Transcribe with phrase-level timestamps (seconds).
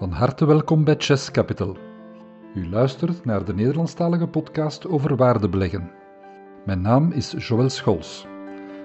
[0.00, 1.76] Van harte welkom bij Chess Capital.
[2.54, 5.90] U luistert naar de Nederlandstalige podcast over waardebeleggen.
[6.66, 8.26] Mijn naam is Joël Schols.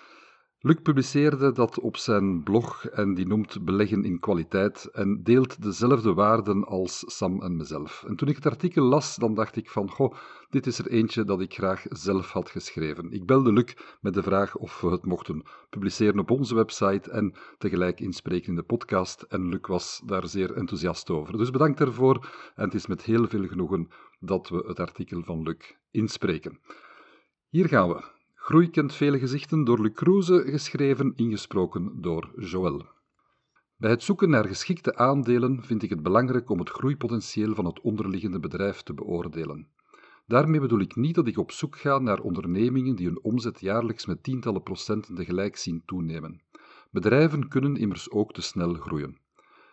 [0.65, 6.15] Luc publiceerde dat op zijn blog en die noemt Beleggen in kwaliteit en deelt dezelfde
[6.15, 8.05] waarden als Sam en mezelf.
[8.07, 10.15] En toen ik het artikel las, dan dacht ik van, goh,
[10.51, 13.13] dit is er eentje dat ik graag zelf had geschreven.
[13.13, 17.35] Ik belde Luc met de vraag of we het mochten publiceren op onze website en
[17.59, 19.23] tegelijk inspreken in de podcast.
[19.23, 21.39] En Luc was daar zeer enthousiast over.
[21.39, 23.89] Dus bedankt daarvoor en het is met heel veel genoegen
[24.21, 26.59] dat we het artikel van Luc inspreken.
[27.49, 28.21] Hier gaan we.
[28.45, 32.87] Groei kent vele gezichten door Luc Kroeze, geschreven, ingesproken door Joël.
[33.77, 37.81] Bij het zoeken naar geschikte aandelen vind ik het belangrijk om het groeipotentieel van het
[37.81, 39.69] onderliggende bedrijf te beoordelen.
[40.27, 44.07] Daarmee bedoel ik niet dat ik op zoek ga naar ondernemingen die hun omzet jaarlijks
[44.07, 46.43] met tientallen procenten tegelijk zien toenemen.
[46.91, 49.19] Bedrijven kunnen immers ook te snel groeien.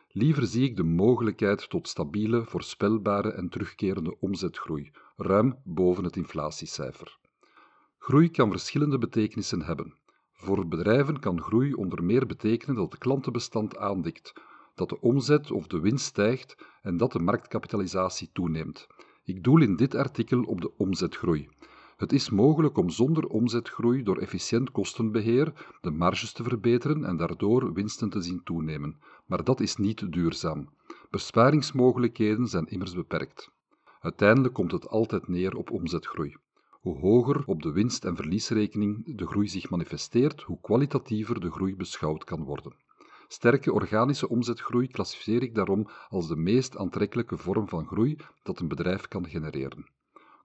[0.07, 7.19] Liever zie ik de mogelijkheid tot stabiele, voorspelbare en terugkerende omzetgroei, ruim boven het inflatiecijfer.
[7.99, 9.93] Groei kan verschillende betekenissen hebben.
[10.31, 14.33] Voor bedrijven kan groei onder meer betekenen dat het klantenbestand aandikt,
[14.75, 18.87] dat de omzet of de winst stijgt en dat de marktkapitalisatie toeneemt.
[19.23, 21.49] Ik doel in dit artikel op de omzetgroei.
[21.97, 27.73] Het is mogelijk om zonder omzetgroei door efficiënt kostenbeheer de marges te verbeteren en daardoor
[27.73, 30.69] winsten te zien toenemen, maar dat is niet duurzaam.
[31.09, 33.51] Besparingsmogelijkheden zijn immers beperkt.
[33.99, 36.35] Uiteindelijk komt het altijd neer op omzetgroei.
[36.79, 41.75] Hoe hoger op de winst- en verliesrekening de groei zich manifesteert, hoe kwalitatiever de groei
[41.75, 42.73] beschouwd kan worden.
[43.27, 48.67] Sterke organische omzetgroei klassificeer ik daarom als de meest aantrekkelijke vorm van groei dat een
[48.67, 49.89] bedrijf kan genereren.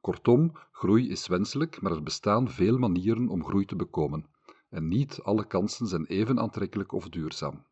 [0.00, 4.26] Kortom, groei is wenselijk, maar er bestaan veel manieren om groei te bekomen.
[4.68, 7.64] En niet alle kansen zijn even aantrekkelijk of duurzaam.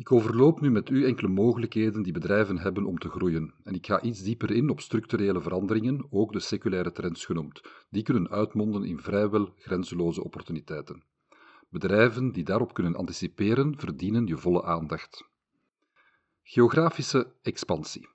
[0.00, 3.86] Ik overloop nu met u enkele mogelijkheden die bedrijven hebben om te groeien, en ik
[3.86, 7.60] ga iets dieper in op structurele veranderingen, ook de seculaire trends genoemd.
[7.90, 11.02] Die kunnen uitmonden in vrijwel grenzeloze opportuniteiten.
[11.68, 15.28] Bedrijven die daarop kunnen anticiperen, verdienen je volle aandacht.
[16.42, 18.08] Geografische expansie.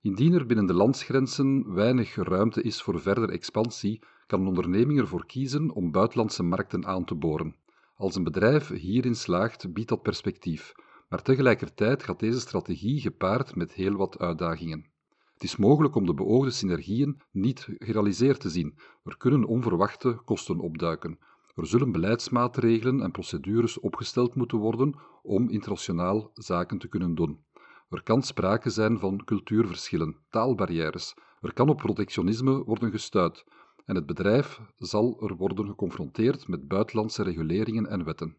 [0.00, 5.26] Indien er binnen de landsgrenzen weinig ruimte is voor verder expansie, kan een onderneming ervoor
[5.26, 7.56] kiezen om buitenlandse markten aan te boren.
[7.94, 10.74] Als een bedrijf hierin slaagt, biedt dat perspectief,
[11.12, 14.86] maar tegelijkertijd gaat deze strategie gepaard met heel wat uitdagingen.
[15.32, 18.78] Het is mogelijk om de beoogde synergieën niet gerealiseerd te zien.
[19.04, 21.18] Er kunnen onverwachte kosten opduiken.
[21.54, 27.44] Er zullen beleidsmaatregelen en procedures opgesteld moeten worden om internationaal zaken te kunnen doen.
[27.88, 31.14] Er kan sprake zijn van cultuurverschillen, taalbarrières.
[31.40, 33.44] Er kan op protectionisme worden gestuit.
[33.84, 38.36] En het bedrijf zal er worden geconfronteerd met buitenlandse reguleringen en wetten.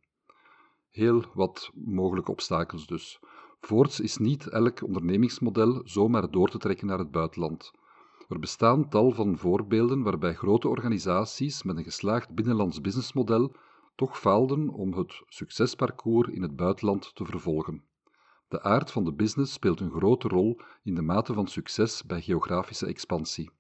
[0.94, 3.20] Heel wat mogelijke obstakels dus.
[3.60, 7.72] Voorts is niet elk ondernemingsmodel zomaar door te trekken naar het buitenland.
[8.28, 13.56] Er bestaan tal van voorbeelden waarbij grote organisaties met een geslaagd binnenlands businessmodel
[13.96, 17.84] toch faalden om het succesparcours in het buitenland te vervolgen.
[18.48, 22.22] De aard van de business speelt een grote rol in de mate van succes bij
[22.22, 23.52] geografische expansie.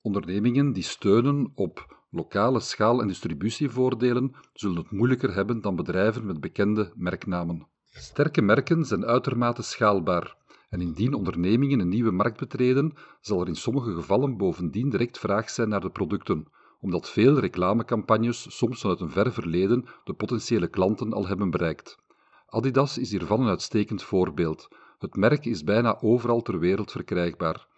[0.00, 6.40] Ondernemingen die steunen op lokale schaal- en distributievoordelen zullen het moeilijker hebben dan bedrijven met
[6.40, 7.66] bekende merknamen.
[7.84, 10.36] Sterke merken zijn uitermate schaalbaar,
[10.68, 15.50] en indien ondernemingen een nieuwe markt betreden, zal er in sommige gevallen bovendien direct vraag
[15.50, 16.46] zijn naar de producten,
[16.80, 21.98] omdat veel reclamecampagnes soms vanuit een ver verleden de potentiële klanten al hebben bereikt.
[22.46, 24.68] Adidas is hiervan een uitstekend voorbeeld.
[24.98, 27.68] Het merk is bijna overal ter wereld verkrijgbaar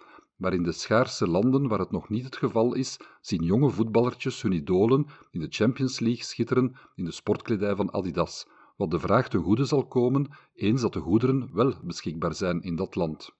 [0.42, 4.42] maar in de schaarse landen waar het nog niet het geval is, zien jonge voetballertjes
[4.42, 8.46] hun idolen in de Champions League schitteren in de sportkledij van Adidas,
[8.76, 12.76] wat de vraag ten goede zal komen eens dat de goederen wel beschikbaar zijn in
[12.76, 13.30] dat land.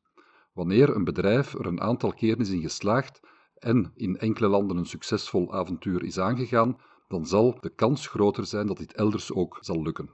[0.53, 3.21] Wanneer een bedrijf er een aantal keren is in geslaagd
[3.55, 6.77] en in enkele landen een succesvol avontuur is aangegaan,
[7.09, 10.11] dan zal de kans groter zijn dat dit elders ook zal lukken.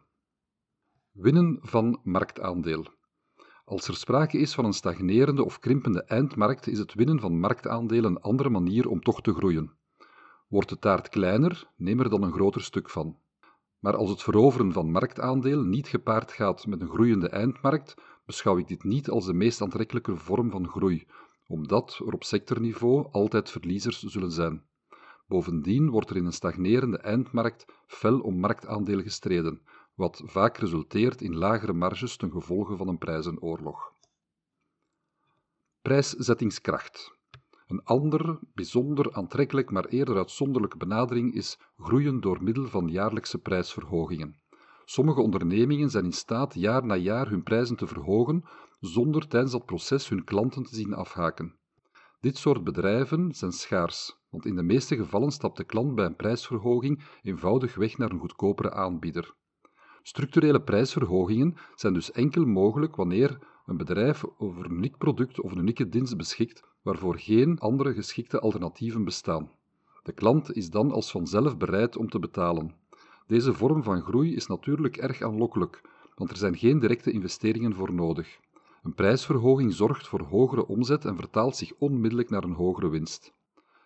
[1.12, 2.86] Winnen van marktaandeel.
[3.68, 8.10] Als er sprake is van een stagnerende of krimpende eindmarkt, is het winnen van marktaandelen
[8.10, 9.72] een andere manier om toch te groeien.
[10.46, 13.16] Wordt de taart kleiner, neem er dan een groter stuk van.
[13.78, 17.94] Maar als het veroveren van marktaandelen niet gepaard gaat met een groeiende eindmarkt,
[18.26, 21.06] beschouw ik dit niet als de meest aantrekkelijke vorm van groei,
[21.46, 24.62] omdat er op sectorniveau altijd verliezers zullen zijn.
[25.26, 29.60] Bovendien wordt er in een stagnerende eindmarkt fel om marktaandelen gestreden,
[29.98, 33.92] wat vaak resulteert in lagere marges ten gevolge van een prijzenoorlog.
[35.82, 37.16] Prijszettingskracht.
[37.66, 44.36] Een ander, bijzonder aantrekkelijk maar eerder uitzonderlijke benadering is groeien door middel van jaarlijkse prijsverhogingen.
[44.84, 48.44] Sommige ondernemingen zijn in staat jaar na jaar hun prijzen te verhogen,
[48.80, 51.56] zonder tijdens dat proces hun klanten te zien afhaken.
[52.20, 56.16] Dit soort bedrijven zijn schaars, want in de meeste gevallen stapt de klant bij een
[56.16, 59.36] prijsverhoging eenvoudig weg naar een goedkopere aanbieder.
[60.08, 65.58] Structurele prijsverhogingen zijn dus enkel mogelijk wanneer een bedrijf over een uniek product of een
[65.58, 69.50] unieke dienst beschikt waarvoor geen andere geschikte alternatieven bestaan.
[70.02, 72.74] De klant is dan als vanzelf bereid om te betalen.
[73.26, 75.80] Deze vorm van groei is natuurlijk erg aanlokkelijk,
[76.14, 78.38] want er zijn geen directe investeringen voor nodig.
[78.82, 83.32] Een prijsverhoging zorgt voor hogere omzet en vertaalt zich onmiddellijk naar een hogere winst.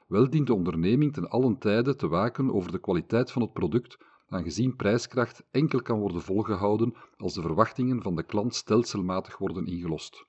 [0.07, 3.99] Wel dient de onderneming ten allen tijde te waken over de kwaliteit van het product,
[4.33, 10.27] aangezien prijskracht enkel kan worden volgehouden als de verwachtingen van de klant stelselmatig worden ingelost.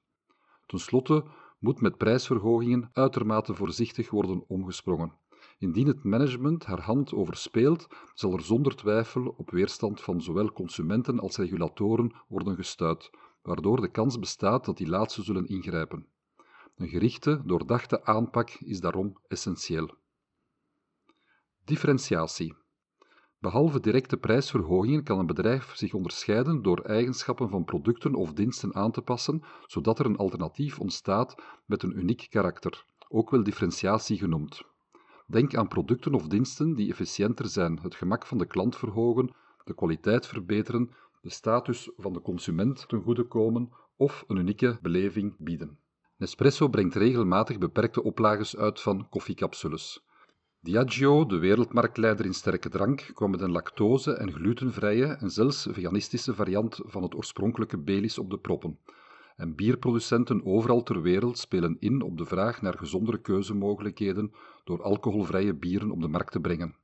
[0.65, 1.25] Ten slotte
[1.59, 5.13] moet met prijsverhogingen uitermate voorzichtig worden omgesprongen.
[5.57, 11.19] Indien het management haar hand overspeelt, zal er zonder twijfel op weerstand van zowel consumenten
[11.19, 13.09] als regulatoren worden gestuit,
[13.41, 16.07] waardoor de kans bestaat dat die laatste zullen ingrijpen.
[16.75, 19.89] Een gerichte, doordachte aanpak is daarom essentieel.
[21.63, 22.62] Differentiatie.
[23.43, 28.91] Behalve directe prijsverhogingen kan een bedrijf zich onderscheiden door eigenschappen van producten of diensten aan
[28.91, 31.35] te passen, zodat er een alternatief ontstaat
[31.65, 34.61] met een uniek karakter, ook wel differentiatie genoemd.
[35.27, 39.75] Denk aan producten of diensten die efficiënter zijn, het gemak van de klant verhogen, de
[39.75, 40.91] kwaliteit verbeteren,
[41.21, 45.77] de status van de consument ten goede komen of een unieke beleving bieden.
[46.17, 50.03] Nespresso brengt regelmatig beperkte oplages uit van koffiecapsules.
[50.63, 56.33] Diageo, de wereldmarktleider in sterke drank, kwam met een lactose- en glutenvrije en zelfs veganistische
[56.33, 58.79] variant van het oorspronkelijke Baileys op de proppen.
[59.35, 64.33] En bierproducenten overal ter wereld spelen in op de vraag naar gezondere keuzemogelijkheden
[64.63, 66.75] door alcoholvrije bieren op de markt te brengen.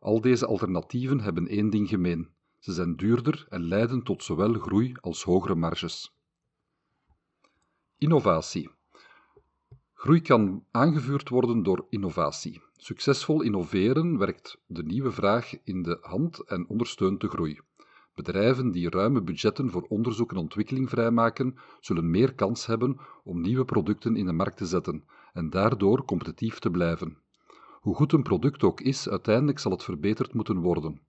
[0.00, 2.28] Al deze alternatieven hebben één ding gemeen:
[2.58, 6.16] ze zijn duurder en leiden tot zowel groei als hogere marges.
[7.98, 8.70] Innovatie.
[9.92, 12.65] Groei kan aangevuurd worden door innovatie.
[12.78, 17.60] Succesvol innoveren werkt de nieuwe vraag in de hand en ondersteunt de groei.
[18.14, 23.64] Bedrijven die ruime budgetten voor onderzoek en ontwikkeling vrijmaken, zullen meer kans hebben om nieuwe
[23.64, 27.18] producten in de markt te zetten en daardoor competitief te blijven.
[27.80, 31.00] Hoe goed een product ook is, uiteindelijk zal het verbeterd moeten worden.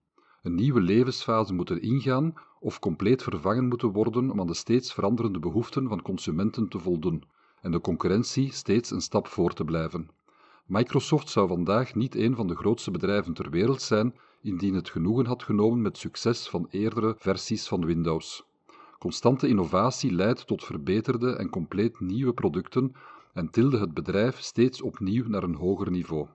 [0.42, 5.38] Een nieuwe levensfase moeten ingaan of compleet vervangen moeten worden om aan de steeds veranderende
[5.38, 7.24] behoeften van consumenten te voldoen
[7.60, 10.08] en de concurrentie steeds een stap voor te blijven.
[10.68, 15.26] Microsoft zou vandaag niet een van de grootste bedrijven ter wereld zijn indien het genoegen
[15.26, 18.44] had genomen met succes van eerdere versies van Windows.
[18.98, 22.92] Constante innovatie leidt tot verbeterde en compleet nieuwe producten
[23.32, 26.28] en tilde het bedrijf steeds opnieuw naar een hoger niveau.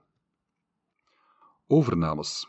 [1.66, 2.48] Overnames.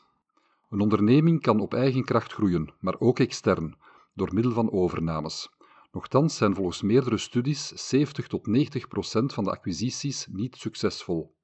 [0.70, 3.76] Een onderneming kan op eigen kracht groeien, maar ook extern,
[4.14, 5.50] door middel van overnames.
[5.92, 11.35] Nochtans zijn volgens meerdere studies 70 tot 90 procent van de acquisities niet succesvol.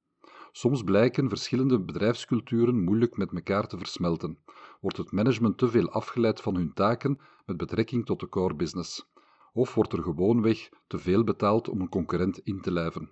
[0.51, 4.37] Soms blijken verschillende bedrijfsculturen moeilijk met elkaar te versmelten,
[4.81, 9.11] wordt het management te veel afgeleid van hun taken met betrekking tot de core business,
[9.53, 13.11] of wordt er gewoonweg te veel betaald om een concurrent in te lijven.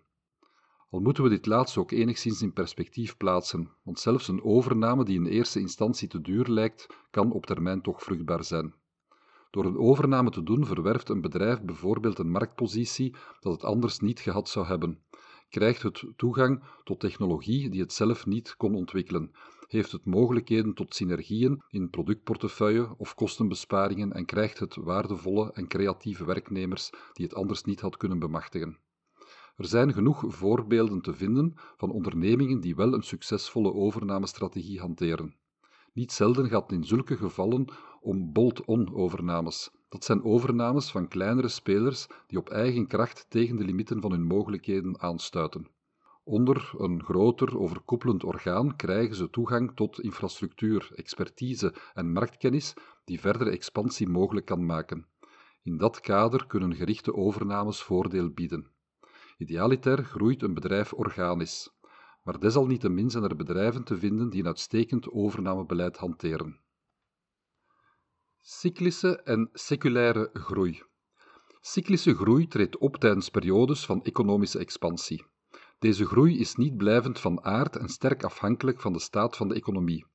[0.89, 5.19] Al moeten we dit laatste ook enigszins in perspectief plaatsen, want zelfs een overname die
[5.19, 8.73] in eerste instantie te duur lijkt, kan op termijn toch vruchtbaar zijn.
[9.49, 14.19] Door een overname te doen verwerft een bedrijf bijvoorbeeld een marktpositie dat het anders niet
[14.19, 15.03] gehad zou hebben,
[15.49, 19.31] krijgt het toegang tot technologie die het zelf niet kon ontwikkelen,
[19.67, 26.25] heeft het mogelijkheden tot synergieën in productportefeuille of kostenbesparingen en krijgt het waardevolle en creatieve
[26.25, 28.77] werknemers die het anders niet had kunnen bemachtigen.
[29.55, 35.35] Er zijn genoeg voorbeelden te vinden van ondernemingen die wel een succesvolle overnamestrategie hanteren.
[35.93, 37.65] Niet zelden gaat het in zulke gevallen
[38.01, 39.71] om bolt-on overnames.
[39.89, 44.23] Dat zijn overnames van kleinere spelers die op eigen kracht tegen de limieten van hun
[44.23, 45.67] mogelijkheden aanstuiten.
[46.23, 53.49] Onder een groter overkoepelend orgaan krijgen ze toegang tot infrastructuur, expertise en marktkennis die verdere
[53.49, 55.07] expansie mogelijk kan maken.
[55.63, 58.67] In dat kader kunnen gerichte overnames voordeel bieden.
[59.37, 61.69] Idealiter groeit een bedrijf organisch,
[62.23, 66.59] maar desalniettemin zijn er bedrijven te vinden die een uitstekend overnamebeleid hanteren.
[68.41, 70.81] Cyclische en seculaire groei.
[71.61, 75.25] Cyclische groei treedt op tijdens periodes van economische expansie.
[75.79, 79.55] Deze groei is niet blijvend van aard en sterk afhankelijk van de staat van de
[79.55, 80.05] economie.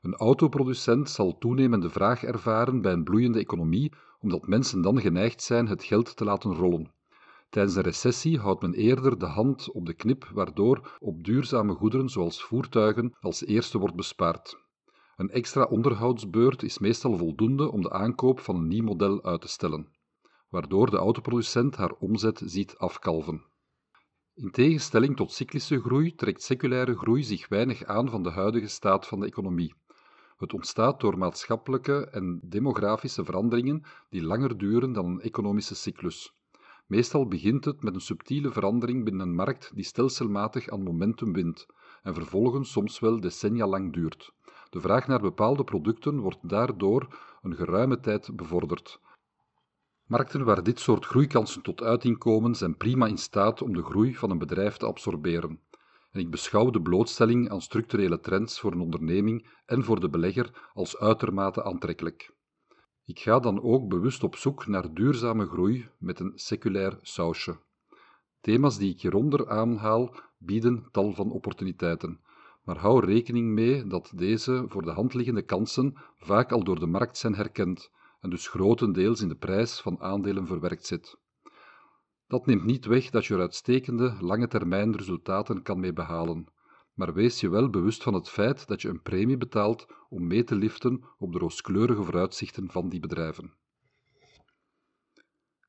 [0.00, 5.66] Een autoproducent zal toenemende vraag ervaren bij een bloeiende economie, omdat mensen dan geneigd zijn
[5.66, 6.92] het geld te laten rollen.
[7.50, 12.08] Tijdens een recessie houdt men eerder de hand op de knip, waardoor op duurzame goederen
[12.08, 14.61] zoals voertuigen als eerste wordt bespaard.
[15.22, 19.48] Een extra onderhoudsbeurt is meestal voldoende om de aankoop van een nieuw model uit te
[19.48, 19.88] stellen,
[20.48, 23.44] waardoor de autoproducent haar omzet ziet afkalven.
[24.34, 29.06] In tegenstelling tot cyclische groei trekt seculaire groei zich weinig aan van de huidige staat
[29.06, 29.74] van de economie.
[30.36, 36.34] Het ontstaat door maatschappelijke en demografische veranderingen die langer duren dan een economische cyclus.
[36.86, 41.66] Meestal begint het met een subtiele verandering binnen een markt die stelselmatig aan momentum wint
[42.02, 44.32] en vervolgens soms wel decennia lang duurt.
[44.72, 49.00] De vraag naar bepaalde producten wordt daardoor een geruime tijd bevorderd.
[50.06, 54.14] Markten waar dit soort groeikansen tot uiting komen, zijn prima in staat om de groei
[54.14, 55.60] van een bedrijf te absorberen.
[56.10, 60.70] En ik beschouw de blootstelling aan structurele trends voor een onderneming en voor de belegger
[60.74, 62.34] als uitermate aantrekkelijk.
[63.04, 67.58] Ik ga dan ook bewust op zoek naar duurzame groei met een seculair sausje.
[68.40, 72.20] Thema's die ik hieronder aanhaal bieden tal van opportuniteiten,
[72.62, 76.86] maar hou rekening mee dat deze voor de hand liggende kansen vaak al door de
[76.86, 77.90] markt zijn herkend
[78.20, 81.16] en dus grotendeels in de prijs van aandelen verwerkt zit.
[82.26, 86.46] Dat neemt niet weg dat je er uitstekende lange termijn resultaten kan mee behalen,
[86.94, 90.44] maar wees je wel bewust van het feit dat je een premie betaalt om mee
[90.44, 93.52] te liften op de rooskleurige vooruitzichten van die bedrijven.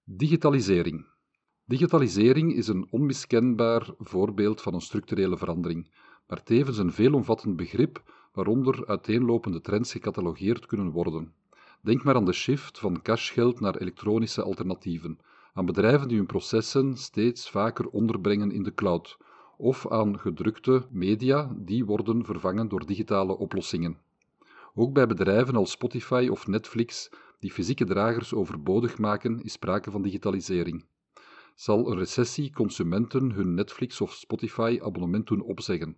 [0.03, 1.07] Digitalisering.
[1.65, 5.93] Digitalisering is een onmiskenbaar voorbeeld van een structurele verandering,
[6.27, 8.03] maar tevens een veelomvattend begrip
[8.33, 11.33] waaronder uiteenlopende trends gecatalogeerd kunnen worden.
[11.81, 15.19] Denk maar aan de shift van cashgeld naar elektronische alternatieven,
[15.53, 19.17] aan bedrijven die hun processen steeds vaker onderbrengen in de cloud,
[19.57, 23.97] of aan gedrukte media die worden vervangen door digitale oplossingen.
[24.75, 30.01] Ook bij bedrijven als Spotify of Netflix, die fysieke dragers overbodig maken, is sprake van
[30.01, 30.85] digitalisering.
[31.55, 35.97] Zal een recessie consumenten hun Netflix of Spotify abonnement doen opzeggen?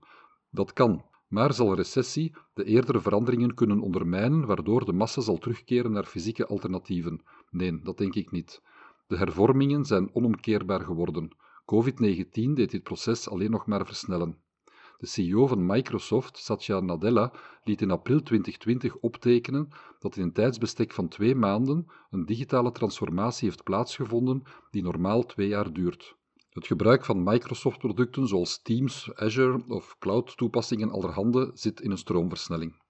[0.50, 5.92] Dat kan, maar zal recessie de eerdere veranderingen kunnen ondermijnen, waardoor de massa zal terugkeren
[5.92, 7.22] naar fysieke alternatieven?
[7.50, 8.62] Nee, dat denk ik niet.
[9.08, 11.36] De hervormingen zijn onomkeerbaar geworden.
[11.74, 14.38] COVID-19 deed dit proces alleen nog maar versnellen.
[14.98, 17.34] De CEO van Microsoft, Satya Nadella,
[17.64, 23.48] liet in april 2020 optekenen dat in een tijdsbestek van twee maanden een digitale transformatie
[23.48, 26.16] heeft plaatsgevonden die normaal twee jaar duurt.
[26.50, 32.82] Het gebruik van Microsoft-producten zoals Teams, Azure of cloud-toepassingen allerhande zit in een stroomversnelling.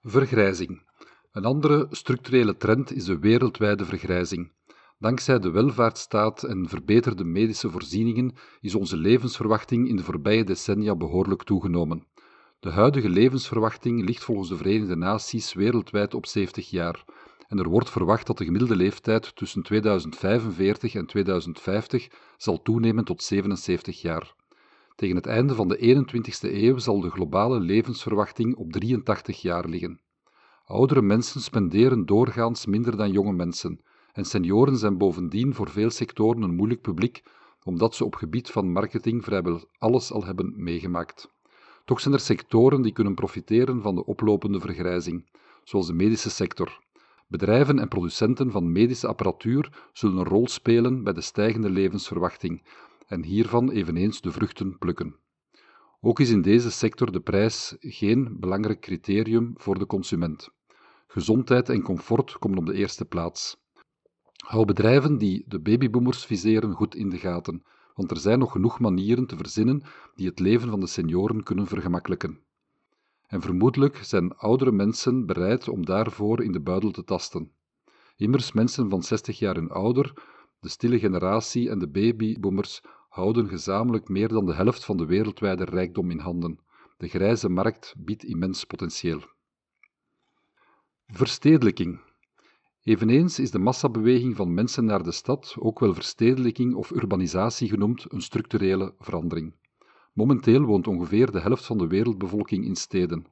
[0.00, 0.90] Vergrijzing.
[1.32, 4.52] Een andere structurele trend is de wereldwijde vergrijzing.
[5.02, 11.42] Dankzij de welvaartsstaat en verbeterde medische voorzieningen is onze levensverwachting in de voorbije decennia behoorlijk
[11.42, 12.06] toegenomen.
[12.60, 17.04] De huidige levensverwachting ligt volgens de Verenigde Naties wereldwijd op 70 jaar
[17.48, 23.22] en er wordt verwacht dat de gemiddelde leeftijd tussen 2045 en 2050 zal toenemen tot
[23.22, 24.34] 77 jaar.
[24.94, 30.00] Tegen het einde van de 21ste eeuw zal de globale levensverwachting op 83 jaar liggen.
[30.64, 33.80] Oudere mensen spenderen doorgaans minder dan jonge mensen
[34.12, 37.22] en senioren zijn bovendien voor veel sectoren een moeilijk publiek,
[37.62, 41.30] omdat ze op gebied van marketing vrijwel alles al hebben meegemaakt.
[41.84, 45.30] Toch zijn er sectoren die kunnen profiteren van de oplopende vergrijzing,
[45.64, 46.80] zoals de medische sector.
[47.26, 52.62] Bedrijven en producenten van medische apparatuur zullen een rol spelen bij de stijgende levensverwachting
[53.06, 55.16] en hiervan eveneens de vruchten plukken.
[56.00, 60.50] Ook is in deze sector de prijs geen belangrijk criterium voor de consument.
[61.06, 63.61] Gezondheid en comfort komen op de eerste plaats.
[64.42, 67.62] Hou bedrijven die de babyboomers viseren goed in de gaten,
[67.94, 69.82] want er zijn nog genoeg manieren te verzinnen
[70.14, 72.40] die het leven van de senioren kunnen vergemakkelijken.
[73.26, 77.52] En vermoedelijk zijn oudere mensen bereid om daarvoor in de buidel te tasten.
[78.16, 80.12] Immers mensen van 60 jaar en ouder,
[80.60, 85.64] de stille generatie en de babyboomers houden gezamenlijk meer dan de helft van de wereldwijde
[85.64, 86.58] rijkdom in handen.
[86.96, 89.20] De grijze markt biedt immens potentieel.
[91.06, 92.00] Verstedelijking.
[92.84, 98.12] Eveneens is de massabeweging van mensen naar de stad, ook wel verstedelijking of urbanisatie genoemd,
[98.12, 99.54] een structurele verandering.
[100.12, 103.26] Momenteel woont ongeveer de helft van de wereldbevolking in steden.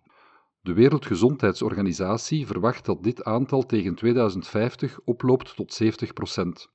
[0.61, 6.71] De Wereldgezondheidsorganisatie verwacht dat dit aantal tegen 2050 oploopt tot 70%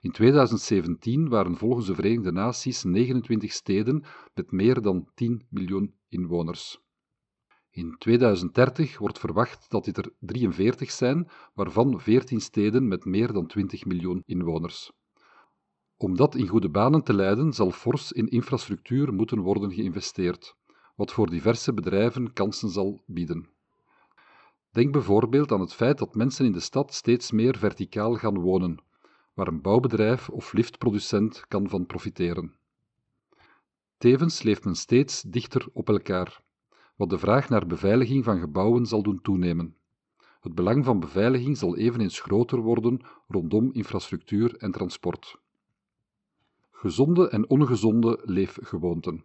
[0.00, 6.80] In 2017 waren volgens de Verenigde Naties 29 steden met meer dan 10 miljoen inwoners.
[7.80, 13.46] In 2030 wordt verwacht dat dit er 43 zijn, waarvan 14 steden met meer dan
[13.46, 14.92] 20 miljoen inwoners.
[15.96, 20.56] Om dat in goede banen te leiden, zal fors in infrastructuur moeten worden geïnvesteerd,
[20.96, 23.48] wat voor diverse bedrijven kansen zal bieden.
[24.70, 28.82] Denk bijvoorbeeld aan het feit dat mensen in de stad steeds meer verticaal gaan wonen,
[29.34, 32.54] waar een bouwbedrijf of liftproducent kan van profiteren.
[33.98, 36.42] Tevens leeft men steeds dichter op elkaar,
[37.00, 39.76] wat de vraag naar beveiliging van gebouwen zal doen toenemen.
[40.40, 45.40] Het belang van beveiliging zal eveneens groter worden rondom infrastructuur en transport.
[46.70, 49.24] Gezonde en ongezonde leefgewoonten.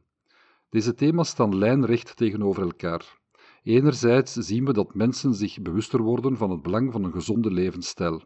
[0.69, 3.19] Deze thema's staan lijnrecht tegenover elkaar.
[3.63, 8.23] Enerzijds zien we dat mensen zich bewuster worden van het belang van een gezonde levensstijl.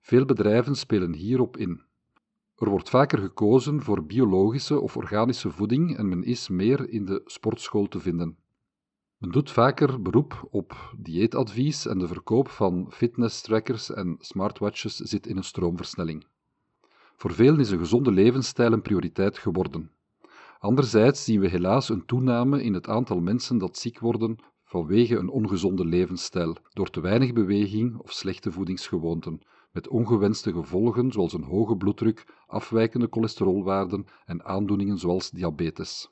[0.00, 1.82] Veel bedrijven spelen hierop in.
[2.56, 7.22] Er wordt vaker gekozen voor biologische of organische voeding en men is meer in de
[7.24, 8.36] sportschool te vinden.
[9.18, 15.36] Men doet vaker beroep op dieetadvies en de verkoop van fitness-trackers en smartwatches zit in
[15.36, 16.26] een stroomversnelling.
[17.16, 19.90] Voor velen is een gezonde levensstijl een prioriteit geworden.
[20.58, 25.28] Anderzijds zien we helaas een toename in het aantal mensen dat ziek worden vanwege een
[25.28, 29.40] ongezonde levensstijl, door te weinig beweging of slechte voedingsgewoonten,
[29.72, 36.10] met ongewenste gevolgen zoals een hoge bloeddruk, afwijkende cholesterolwaarden en aandoeningen zoals diabetes.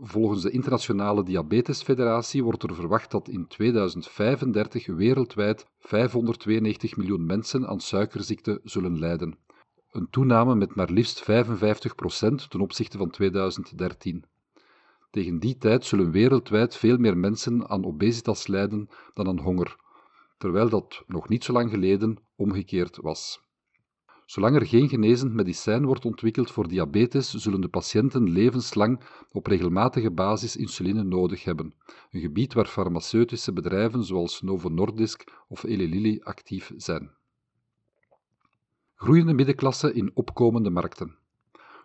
[0.00, 7.80] Volgens de Internationale Diabetesfederatie wordt er verwacht dat in 2035 wereldwijd 592 miljoen mensen aan
[7.80, 9.38] suikerziekte zullen lijden,
[9.90, 11.24] een toename met maar liefst 55%
[12.48, 14.24] ten opzichte van 2013.
[15.10, 19.76] Tegen die tijd zullen wereldwijd veel meer mensen aan obesitas lijden dan aan honger,
[20.38, 23.45] terwijl dat nog niet zo lang geleden omgekeerd was.
[24.26, 30.10] Zolang er geen genezend medicijn wordt ontwikkeld voor diabetes, zullen de patiënten levenslang op regelmatige
[30.10, 31.74] basis insuline nodig hebben,
[32.10, 37.10] een gebied waar farmaceutische bedrijven zoals Novo Nordisk of Eli Lilly actief zijn.
[38.94, 41.16] Groeiende middenklasse in opkomende markten.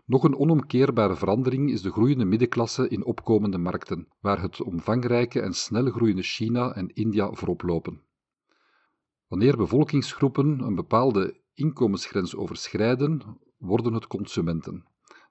[0.05, 5.53] Nog een onomkeerbare verandering is de groeiende middenklasse in opkomende markten, waar het omvangrijke en
[5.53, 8.01] snel groeiende China en India voorop lopen.
[9.27, 14.85] Wanneer bevolkingsgroepen een bepaalde inkomensgrens overschrijden, worden het consumenten.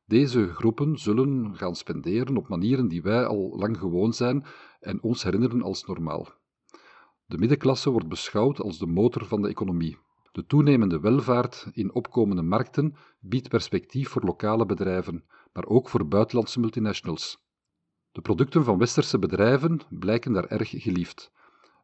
[0.07, 4.45] Deze groepen zullen gaan spenderen op manieren die wij al lang gewoon zijn
[4.81, 6.29] en ons herinneren als normaal.
[7.27, 9.99] De middenklasse wordt beschouwd als de motor van de economie.
[10.33, 16.61] De toenemende welvaart in opkomende markten biedt perspectief voor lokale bedrijven, maar ook voor buitenlandse
[16.61, 17.45] multinationals.
[18.13, 21.33] De producten van westerse bedrijven blijken daar erg geliefd.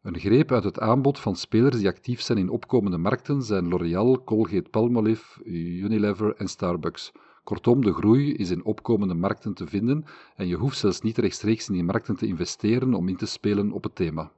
[0.06, 4.24] Een greep uit het aanbod van spelers die actief zijn in opkomende markten zijn L'Oréal,
[4.24, 7.12] Colgate-Palmolive, Unilever en Starbucks.
[7.44, 10.04] Kortom, de groei is in opkomende markten te vinden
[10.36, 13.72] en je hoeft zelfs niet rechtstreeks in die markten te investeren om in te spelen
[13.72, 14.32] op het thema.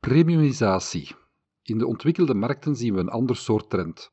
[0.00, 1.14] Premiumisatie.
[1.62, 4.10] In de ontwikkelde markten zien we een ander soort trend.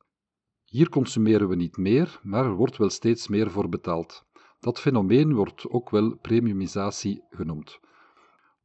[0.65, 4.25] Hier consumeren we niet meer, maar er wordt wel steeds meer voor betaald.
[4.59, 7.79] Dat fenomeen wordt ook wel premiumisatie genoemd.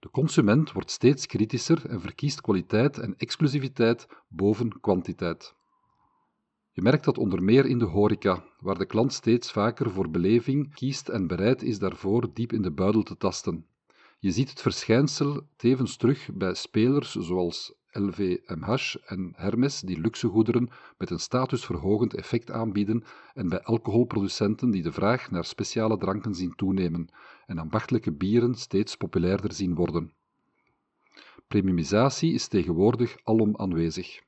[0.00, 5.54] De consument wordt steeds kritischer en verkiest kwaliteit en exclusiviteit boven kwantiteit.
[6.72, 10.74] Je merkt dat onder meer in de horeca, waar de klant steeds vaker voor beleving
[10.74, 13.66] kiest en bereid is daarvoor diep in de buidel te tasten.
[14.18, 21.11] Je ziet het verschijnsel tevens terug bij spelers zoals LVMH en Hermes die luxegoederen met
[21.11, 27.09] een statusverhogend effect aanbieden en bij alcoholproducenten die de vraag naar speciale dranken zien toenemen
[27.46, 30.12] en ambachtelijke bieren steeds populairder zien worden.
[31.48, 34.20] Premiumisatie is tegenwoordig alom aanwezig.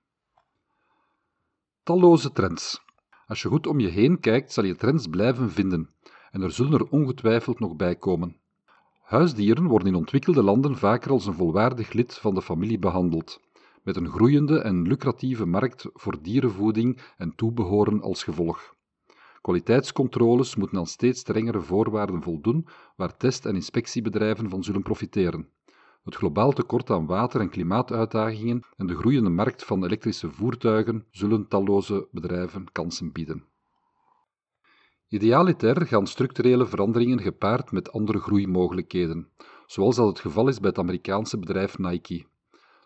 [1.82, 2.82] Talloze trends.
[3.26, 5.90] Als je goed om je heen kijkt, zal je trends blijven vinden
[6.30, 8.36] en er zullen er ongetwijfeld nog bij komen.
[9.02, 13.40] Huisdieren worden in ontwikkelde landen vaker als een volwaardig lid van de familie behandeld
[13.82, 18.74] met een groeiende en lucratieve markt voor dierenvoeding en toebehoren als gevolg.
[19.40, 22.66] Kwaliteitscontroles moeten aan steeds strengere voorwaarden voldoen,
[22.96, 25.48] waar test- en inspectiebedrijven van zullen profiteren.
[26.04, 31.48] Het globaal tekort aan water- en klimaatuitdagingen en de groeiende markt van elektrische voertuigen zullen
[31.48, 33.44] talloze bedrijven kansen bieden.
[35.08, 39.28] Idealiter gaan structurele veranderingen gepaard met andere groeimogelijkheden,
[39.66, 42.24] zoals dat het geval is bij het Amerikaanse bedrijf Nike.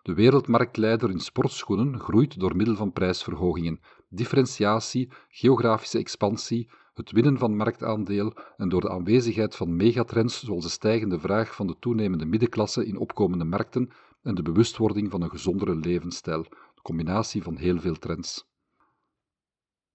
[0.07, 7.57] De wereldmarktleider in sportschoenen groeit door middel van prijsverhogingen, differentiatie, geografische expansie, het winnen van
[7.57, 12.87] marktaandeel en door de aanwezigheid van megatrends zoals de stijgende vraag van de toenemende middenklasse
[12.87, 13.91] in opkomende markten
[14.23, 16.43] en de bewustwording van een gezondere levensstijl,
[16.75, 18.47] de combinatie van heel veel trends.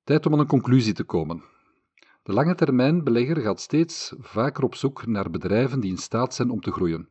[0.04, 1.44] Tijd om aan een conclusie te komen.
[2.24, 6.50] De lange termijn belegger gaat steeds vaker op zoek naar bedrijven die in staat zijn
[6.50, 7.10] om te groeien.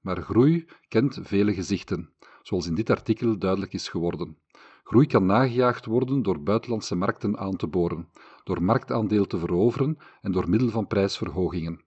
[0.00, 2.12] Maar groei kent vele gezichten,
[2.44, 4.38] zoals in dit artikel duidelijk is geworden.
[4.84, 8.08] Groei kan nagejaagd worden door buitenlandse markten aan te boren,
[8.44, 11.80] door marktaandeel te veroveren en door middel van prijsverhogingen.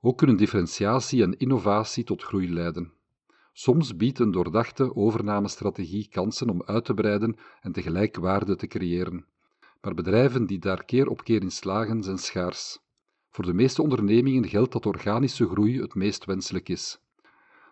[0.00, 2.92] Ook kunnen differentiatie en innovatie tot groei leiden.
[3.52, 9.26] Soms biedt een doordachte overnamestrategie kansen om uit te breiden en tegelijk waarde te creëren.
[9.80, 12.78] Maar bedrijven die daar keer op keer in slagen, zijn schaars.
[13.30, 17.00] Voor de meeste ondernemingen geldt dat organische groei het meest wenselijk is.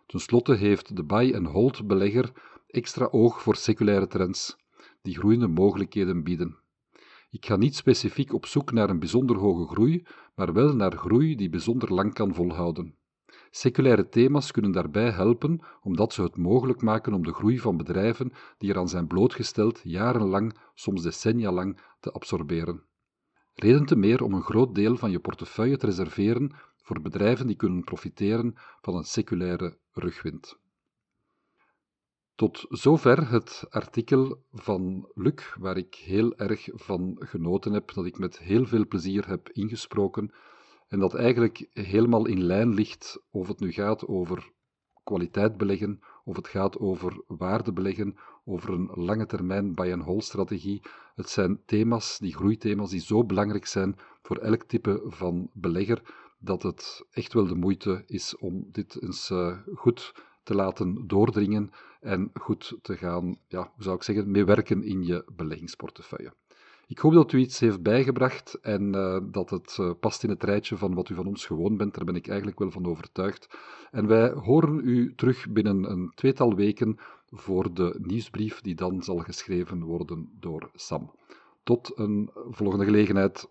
[0.07, 2.33] Ten slotte heeft de buy-and-hold belegger
[2.67, 4.57] extra oog voor seculaire trends,
[5.03, 6.59] die groeiende mogelijkheden bieden.
[7.31, 11.37] Ik ga niet specifiek op zoek naar een bijzonder hoge groei, maar wel naar groei
[11.37, 12.97] die bijzonder lang kan volhouden.
[13.51, 18.33] Seculaire thema's kunnen daarbij helpen omdat ze het mogelijk maken om de groei van bedrijven
[18.59, 22.83] die eraan zijn blootgesteld jarenlang, soms decennia lang, te absorberen.
[23.55, 26.53] Reden te meer om een groot deel van je portefeuille te reserveren
[26.85, 30.59] voor bedrijven die kunnen profiteren van een seculaire rugwind.
[32.35, 38.19] Tot zover het artikel van Luc, waar ik heel erg van genoten heb, dat ik
[38.19, 40.33] met heel veel plezier heb ingesproken
[40.89, 44.53] en dat eigenlijk helemaal in lijn ligt of het nu gaat over
[45.05, 50.83] kwaliteit beleggen, of het gaat over waarde beleggen, over een lange termijn buy-and-hold strategie.
[51.15, 56.03] Het zijn thema's, die groeithema's, die zo belangrijk zijn voor elk type van belegger,
[56.45, 61.71] dat het echt wel de moeite is om dit eens uh, goed te laten doordringen
[62.01, 66.33] en goed te gaan, ja, hoe zou ik zeggen, meewerken in je beleggingsportefeuille.
[66.87, 70.43] Ik hoop dat u iets heeft bijgebracht en uh, dat het uh, past in het
[70.43, 71.95] rijtje van wat u van ons gewoon bent.
[71.95, 73.59] Daar ben ik eigenlijk wel van overtuigd.
[73.91, 76.99] En wij horen u terug binnen een tweetal weken
[77.31, 81.13] voor de nieuwsbrief die dan zal geschreven worden door Sam.
[81.63, 83.43] Tot een volgende gelegenheid.